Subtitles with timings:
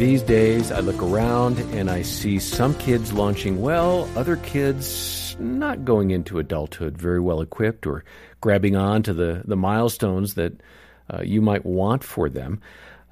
[0.00, 5.84] These days, I look around and I see some kids launching well, other kids not
[5.84, 8.02] going into adulthood very well equipped or
[8.40, 10.54] grabbing on to the, the milestones that
[11.12, 12.62] uh, you might want for them.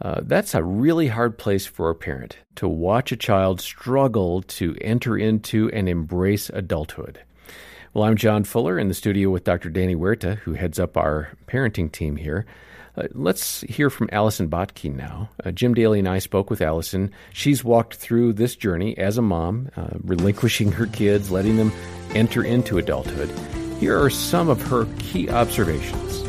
[0.01, 4.75] Uh, that's a really hard place for a parent to watch a child struggle to
[4.81, 7.21] enter into and embrace adulthood.
[7.93, 9.69] Well, I'm John Fuller in the studio with Dr.
[9.69, 12.47] Danny Huerta, who heads up our parenting team here.
[12.99, 15.29] Uh, let's hear from Allison Bottke now.
[15.45, 17.13] Uh, Jim Daly and I spoke with Allison.
[17.33, 21.73] She's walked through this journey as a mom, uh, relinquishing her kids, letting them
[22.15, 23.31] enter into adulthood.
[23.79, 26.28] Here are some of her key observations.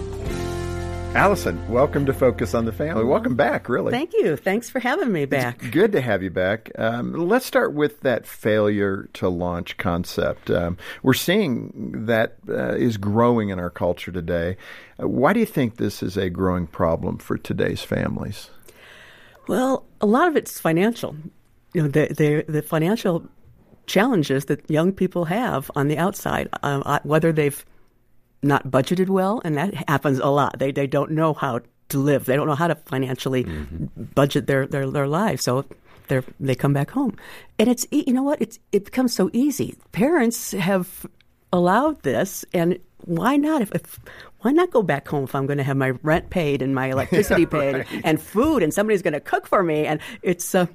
[1.16, 3.04] Allison, welcome to Focus on the Family.
[3.04, 3.92] Welcome back, really.
[3.92, 4.36] Thank you.
[4.36, 5.56] Thanks for having me back.
[5.60, 6.72] It's good to have you back.
[6.78, 10.52] Um, let's start with that failure to launch concept.
[10.52, 14.56] Um, we're seeing that uh, is growing in our culture today.
[15.02, 18.52] Uh, why do you think this is a growing problem for today's families?
[19.48, 21.16] Well, a lot of it's financial.
[21.74, 23.28] You know, the the, the financial
[23.88, 27.66] challenges that young people have on the outside, uh, whether they've
[28.42, 30.60] not budgeted well, and that happens a lot.
[30.60, 32.26] They they don't know how to live.
[32.26, 34.04] They don't know how to financially mm-hmm.
[34.16, 35.44] budget their, their their lives.
[35.44, 35.66] So
[36.08, 37.18] they they come back home,
[37.58, 39.76] and it's you know what it's it becomes so easy.
[39.92, 41.06] Parents have
[41.52, 43.62] allowed this, and why not?
[43.62, 44.00] If, if
[44.42, 46.88] why not go back home if I'm going to have my rent paid and my
[46.92, 47.88] electricity yeah, paid right.
[48.04, 50.68] and food, and somebody's going to cook for me, and it's uh,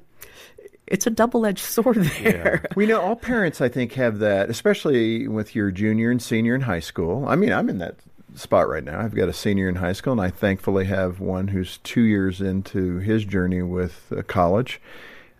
[0.87, 2.61] it's a double edged sword there.
[2.63, 2.73] Yeah.
[2.75, 6.61] We know all parents, I think, have that, especially with your junior and senior in
[6.61, 7.25] high school.
[7.27, 7.95] I mean, I'm in that
[8.35, 8.99] spot right now.
[8.99, 12.41] I've got a senior in high school, and I thankfully have one who's two years
[12.41, 14.81] into his journey with uh, college.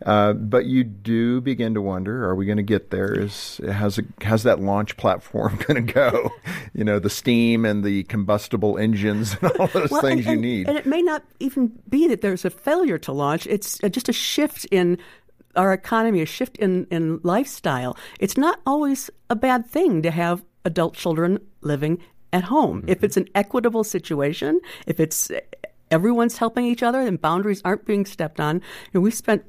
[0.05, 3.17] Uh, but you do begin to wonder: Are we going to get there?
[3.17, 6.31] Is how's it, how's that launch platform going to go?
[6.73, 10.41] you know, the steam and the combustible engines and all those well, things and, you
[10.41, 10.67] need.
[10.67, 13.47] And it may not even be that there's a failure to launch.
[13.47, 14.97] It's uh, just a shift in
[15.55, 17.97] our economy, a shift in, in lifestyle.
[18.19, 22.01] It's not always a bad thing to have adult children living
[22.33, 22.81] at home.
[22.81, 22.89] Mm-hmm.
[22.89, 25.31] If it's an equitable situation, if it's
[25.91, 28.61] everyone's helping each other and boundaries aren't being stepped on,
[28.93, 29.45] know, we've spent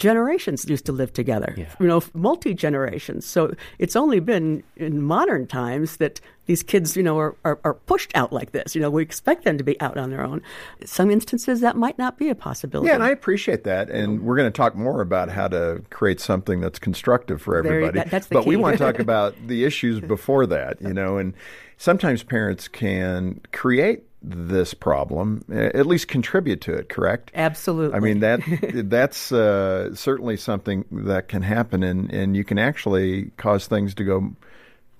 [0.00, 1.66] generations used to live together, yeah.
[1.78, 3.24] you know, multi generations.
[3.26, 7.74] So it's only been in modern times that these kids, you know, are, are, are,
[7.74, 8.74] pushed out like this.
[8.74, 10.42] You know, we expect them to be out on their own.
[10.84, 12.88] Some instances that might not be a possibility.
[12.88, 13.88] Yeah, and I appreciate that.
[13.90, 18.00] And we're going to talk more about how to create something that's constructive for everybody.
[18.00, 18.48] Very, that, but key.
[18.48, 21.34] we want to talk about the issues before that, you know, and
[21.76, 26.88] sometimes parents can create this problem, at least contribute to it.
[26.88, 27.30] Correct?
[27.34, 27.96] Absolutely.
[27.96, 28.40] I mean that
[28.88, 34.04] that's uh, certainly something that can happen, and and you can actually cause things to
[34.04, 34.36] go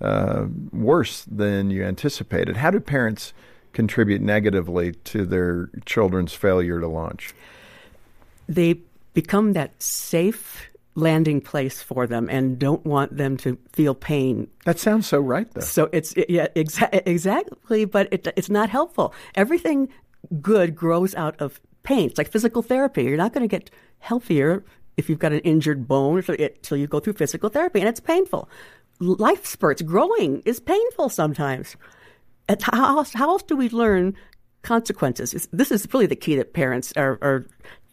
[0.01, 2.57] uh, worse than you anticipated.
[2.57, 3.33] How do parents
[3.73, 7.35] contribute negatively to their children's failure to launch?
[8.49, 8.81] They
[9.13, 14.49] become that safe landing place for them and don't want them to feel pain.
[14.65, 15.61] That sounds so right, though.
[15.61, 19.15] So it's yeah, exa- exactly, but it, it's not helpful.
[19.35, 19.89] Everything
[20.41, 22.09] good grows out of pain.
[22.11, 23.05] It's like physical therapy.
[23.05, 23.71] You're not going to get
[24.01, 24.65] healthier
[24.97, 28.51] if you've got an injured bone until you go through physical therapy, and it's painful.
[28.99, 31.77] Life spurts, growing is painful sometimes.
[32.61, 34.15] How else, how else do we learn
[34.63, 35.49] consequences?
[35.53, 37.47] This is really the key that parents are, are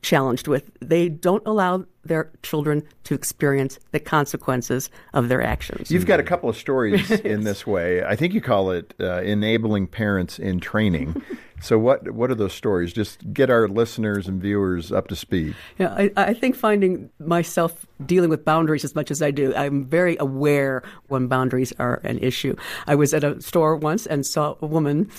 [0.07, 0.72] challenged with.
[0.79, 5.91] They don't allow their children to experience the consequences of their actions.
[5.91, 8.03] You've got a couple of stories in this way.
[8.03, 11.22] I think you call it uh, enabling parents in training.
[11.62, 12.94] so what what are those stories?
[12.94, 15.56] Just get our listeners and viewers up to speed.
[15.78, 19.85] Yeah, I, I think finding myself dealing with boundaries as much as I do, I'm
[19.85, 22.56] very aware when boundaries are an issue.
[22.85, 25.09] I was at a store once and saw a woman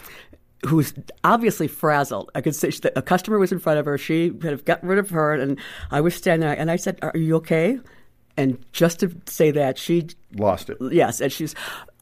[0.66, 0.92] who's
[1.24, 2.30] obviously frazzled.
[2.34, 3.96] I could say she, a customer was in front of her.
[3.98, 5.58] She kind of got rid of her, and
[5.90, 7.78] I was standing there, and I said, "Are you okay?"
[8.36, 10.78] And just to say that, she lost it.
[10.80, 11.54] Yes, and she's.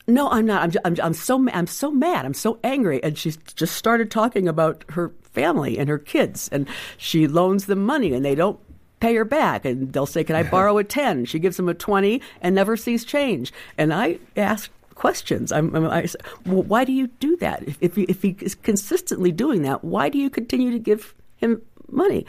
[0.08, 0.62] No, I'm not.
[0.62, 2.24] I'm, I'm, I'm so I'm so mad.
[2.24, 3.02] I'm so angry.
[3.02, 7.84] And she just started talking about her family and her kids, and she loans them
[7.84, 8.60] money, and they don't
[8.98, 11.74] pay her back and they'll say can i borrow a 10 she gives them a
[11.74, 15.52] 20 and never sees change and i asked questions.
[15.52, 16.08] I'm, I'm, I,
[16.44, 17.62] well, why do you do that?
[17.62, 21.14] If, if, he, if he is consistently doing that, why do you continue to give
[21.36, 22.26] him money?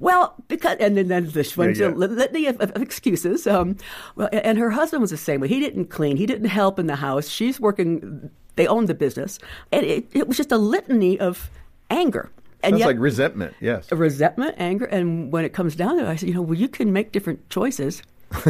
[0.00, 1.94] Well, because and then, then this went yeah, yeah.
[1.94, 3.46] litany of, of, excuses.
[3.46, 3.76] Um,
[4.16, 5.48] well, and her husband was the same way.
[5.48, 6.16] He didn't clean.
[6.16, 7.28] He didn't help in the house.
[7.28, 8.30] She's working.
[8.56, 9.38] They owned the business,
[9.70, 11.50] and it, it was just a litany of
[11.90, 12.30] anger.
[12.62, 13.54] And Sounds yet, like resentment.
[13.60, 16.58] Yes, resentment, anger, and when it comes down to it, I said, you know, well,
[16.58, 18.02] you can make different choices.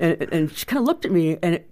[0.00, 1.70] and, and she kind of looked at me, and it,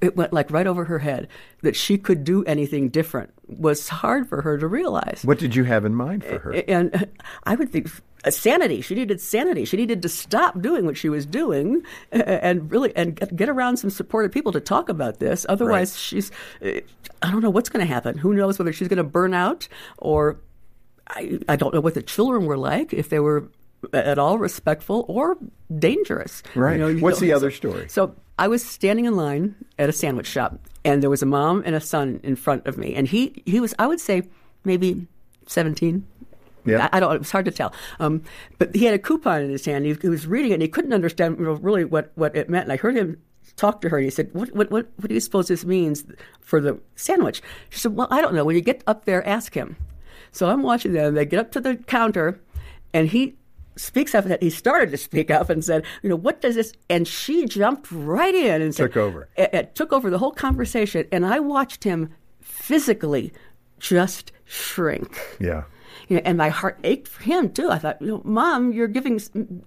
[0.00, 1.28] it went like right over her head
[1.62, 5.20] that she could do anything different was hard for her to realize.
[5.24, 6.52] What did you have in mind for her?
[6.66, 7.08] And
[7.44, 7.90] I would think
[8.24, 8.80] uh, sanity.
[8.80, 9.64] She needed sanity.
[9.64, 13.90] She needed to stop doing what she was doing and really and get around some
[13.90, 15.46] supportive people to talk about this.
[15.48, 15.98] Otherwise, right.
[15.98, 16.30] she's
[16.64, 16.80] uh,
[17.22, 18.18] I don't know what's going to happen.
[18.18, 19.68] Who knows whether she's going to burn out
[19.98, 20.40] or
[21.08, 23.48] I, I don't know what the children were like if they were
[23.92, 25.36] at all respectful or
[25.78, 26.42] dangerous.
[26.54, 26.72] Right.
[26.72, 27.88] You know, you What's the other story?
[27.88, 31.62] So I was standing in line at a sandwich shop, and there was a mom
[31.64, 34.22] and a son in front of me, and he he was I would say
[34.64, 35.06] maybe
[35.46, 36.06] seventeen.
[36.64, 36.88] Yeah.
[36.92, 37.14] I, I don't.
[37.14, 37.72] It was hard to tell.
[38.00, 38.22] Um,
[38.58, 39.86] but he had a coupon in his hand.
[39.86, 42.64] He, he, was reading it, and he couldn't understand really what, what it meant.
[42.64, 43.22] And I heard him
[43.54, 46.04] talk to her, and he said, "What what what what do you suppose this means
[46.40, 47.40] for the sandwich?"
[47.70, 48.44] She said, "Well, I don't know.
[48.44, 49.76] When you get up there, ask him."
[50.32, 51.14] So I'm watching them.
[51.14, 52.40] They get up to the counter,
[52.92, 53.36] and he
[53.76, 54.24] speaks up.
[54.24, 57.46] that He started to speak up and said, "You know, what does this?" And she
[57.46, 59.28] jumped right in and took said, over.
[59.36, 63.32] It, it took over the whole conversation, and I watched him physically
[63.78, 65.18] just shrink.
[65.38, 65.64] Yeah.
[66.08, 67.68] You know, and my heart ached for him too.
[67.70, 69.20] I thought, you know, Mom, you're giving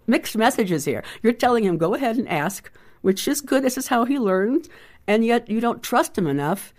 [0.07, 1.03] mixed messages here.
[1.21, 2.71] You're telling him go ahead and ask,
[3.01, 3.63] which is good.
[3.63, 4.69] This is how he learns,
[5.07, 6.73] and yet you don't trust him enough,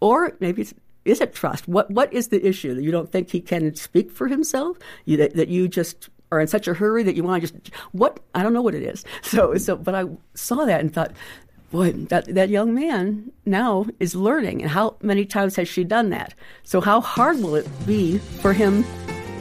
[0.00, 1.66] or maybe it's is it trust?
[1.66, 4.78] What what is the issue that you don't think he can speak for himself?
[5.06, 7.74] You, that, that you just are in such a hurry that you want to just
[7.92, 9.04] what I don't know what it is.
[9.22, 10.04] So so but I
[10.34, 11.12] saw that and thought,
[11.70, 16.10] boy, that that young man now is learning, and how many times has she done
[16.10, 16.34] that?
[16.62, 18.84] So how hard will it be for him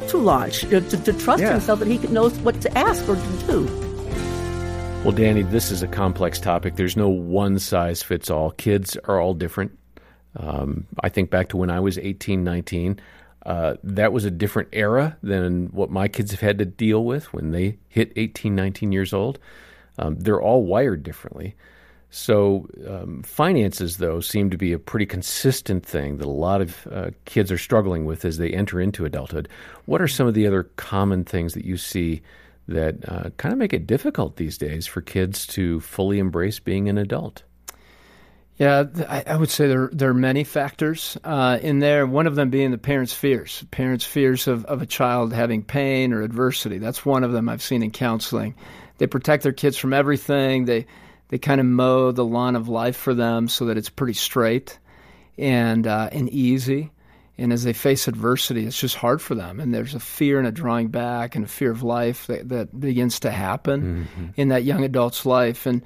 [0.10, 1.52] to launch to, to, to trust yeah.
[1.52, 3.88] himself that he knows what to ask or to do?
[5.04, 6.76] Well, Danny, this is a complex topic.
[6.76, 8.52] There's no one size fits all.
[8.52, 9.78] Kids are all different.
[10.36, 13.00] Um, I think back to when I was 18, 19.
[13.48, 17.32] Uh, that was a different era than what my kids have had to deal with
[17.34, 19.40] when they hit 18, 19 years old.
[19.98, 21.56] Um, they're all wired differently.
[22.10, 26.88] So, um, finances, though, seem to be a pretty consistent thing that a lot of
[26.92, 29.48] uh, kids are struggling with as they enter into adulthood.
[29.86, 32.22] What are some of the other common things that you see
[32.68, 36.90] that uh, kind of make it difficult these days for kids to fully embrace being
[36.90, 37.44] an adult?
[38.58, 42.08] Yeah, I, I, would say there there are many factors uh, in there.
[42.08, 46.12] One of them being the parents' fears, parents' fears of, of a child having pain
[46.12, 46.80] or adversity.
[46.80, 48.56] That's one of them I've seen in counseling.
[48.98, 50.66] They protect their kids from everything.
[50.66, 50.88] They
[51.30, 54.80] they kind of mow the lawn of life for them so that it's pretty straight
[55.38, 56.92] and uh, and easy.
[57.38, 59.60] And as they face adversity, it's just hard for them.
[59.60, 62.80] And there's a fear and a drawing back and a fear of life that, that
[62.80, 64.26] begins to happen mm-hmm.
[64.36, 65.68] in that young adult's life.
[65.68, 65.84] And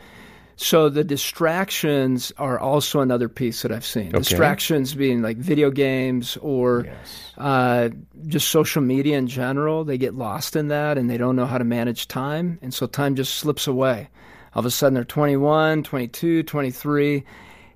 [0.62, 4.10] so the distractions are also another piece that I've seen.
[4.10, 4.20] Okay.
[4.20, 7.34] Distractions being like video games or yes.
[7.40, 7.90] uh,
[8.28, 9.84] just social media in general.
[9.84, 12.60] They get lost in that and they don't know how to manage time.
[12.62, 14.10] And so time just slips away.
[14.54, 17.24] All of a sudden they're 21, 22, 23,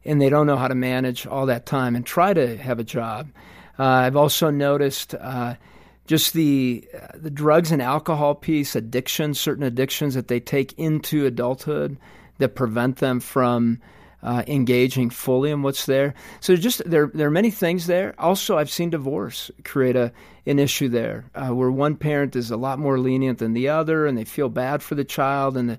[0.06, 2.84] and they don't know how to manage all that time and try to have a
[2.84, 3.30] job.
[3.80, 5.56] Uh, I've also noticed uh,
[6.06, 11.26] just the uh, the drugs and alcohol piece, addictions, certain addictions that they take into
[11.26, 11.98] adulthood
[12.38, 13.80] that prevent them from
[14.24, 16.16] uh, engaging fully in what's there.
[16.40, 18.16] So just there, there are many things there.
[18.18, 20.12] Also, I've seen divorce create a
[20.48, 24.06] an issue there, uh, where one parent is a lot more lenient than the other,
[24.06, 25.78] and they feel bad for the child, and the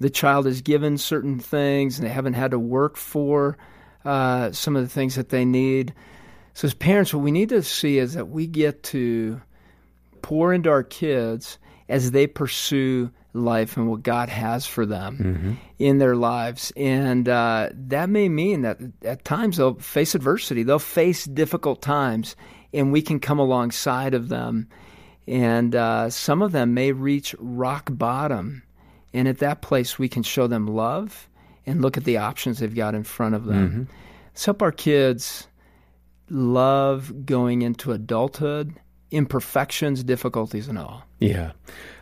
[0.00, 3.56] the child is given certain things, and they haven't had to work for
[4.04, 5.92] uh, some of the things that they need.
[6.54, 9.40] So, as parents, what we need to see is that we get to
[10.22, 11.58] pour into our kids
[11.88, 15.52] as they pursue life and what God has for them mm-hmm.
[15.78, 16.72] in their lives.
[16.76, 22.36] And uh, that may mean that at times they'll face adversity, they'll face difficult times,
[22.72, 24.68] and we can come alongside of them.
[25.26, 28.62] And uh, some of them may reach rock bottom.
[29.12, 31.28] And at that place, we can show them love
[31.66, 33.68] and look at the options they've got in front of them.
[33.68, 33.82] Mm-hmm.
[34.28, 35.48] Let's help our kids
[36.30, 38.74] love going into adulthood,
[39.10, 41.04] imperfections, difficulties, and all.
[41.18, 41.52] Yeah.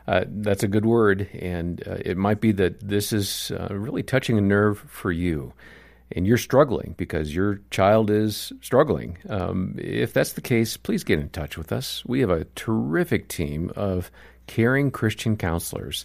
[0.09, 4.03] Uh, that's a good word, and uh, it might be that this is uh, really
[4.03, 5.53] touching a nerve for you,
[6.13, 9.19] and you're struggling because your child is struggling.
[9.29, 12.05] Um, if that's the case, please get in touch with us.
[12.07, 14.13] We have a terrific team of
[14.47, 16.05] caring Christian counselors.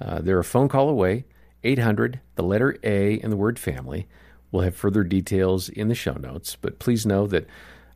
[0.00, 1.24] Uh, they're a phone call away,
[1.64, 4.06] 800, the letter A, and the word family.
[4.52, 7.46] We'll have further details in the show notes, but please know that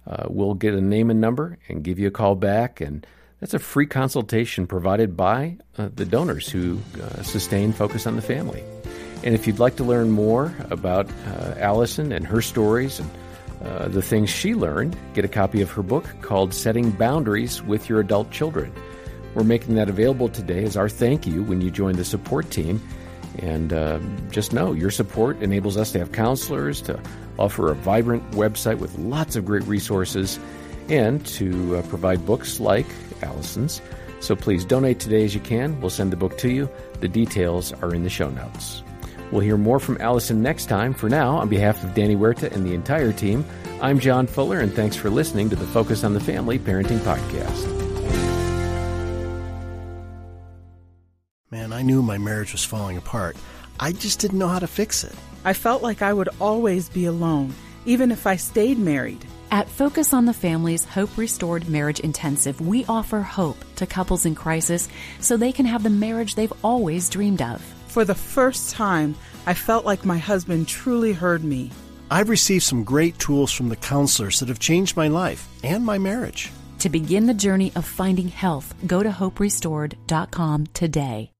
[0.06, 3.06] uh, we'll get a name and number and give you a call back and
[3.40, 8.22] that's a free consultation provided by uh, the donors who uh, sustain Focus on the
[8.22, 8.64] Family.
[9.24, 13.10] And if you'd like to learn more about uh, Allison and her stories and
[13.62, 17.88] uh, the things she learned, get a copy of her book called Setting Boundaries with
[17.88, 18.72] Your Adult Children.
[19.34, 22.80] We're making that available today as our thank you when you join the support team.
[23.38, 24.00] And uh,
[24.30, 27.00] just know your support enables us to have counselors, to
[27.38, 30.38] offer a vibrant website with lots of great resources,
[30.88, 32.86] and to uh, provide books like
[33.22, 33.80] Allison's,
[34.20, 35.80] So please donate today as you can.
[35.80, 36.70] We'll send the book to you.
[37.00, 38.82] The details are in the show notes.
[39.30, 40.94] We'll hear more from Allison next time.
[40.94, 43.44] For now, on behalf of Danny Huerta and the entire team,
[43.82, 47.85] I'm John Fuller, and thanks for listening to the Focus on the Family Parenting Podcast.
[51.76, 53.36] I knew my marriage was falling apart.
[53.78, 55.12] I just didn't know how to fix it.
[55.44, 57.52] I felt like I would always be alone,
[57.84, 59.22] even if I stayed married.
[59.50, 64.34] At Focus on the Family's Hope Restored Marriage Intensive, we offer hope to couples in
[64.34, 64.88] crisis
[65.20, 67.60] so they can have the marriage they've always dreamed of.
[67.88, 69.14] For the first time,
[69.44, 71.72] I felt like my husband truly heard me.
[72.10, 75.98] I've received some great tools from the counselors that have changed my life and my
[75.98, 76.50] marriage.
[76.78, 81.32] To begin the journey of finding health, go to hoperestored.com today.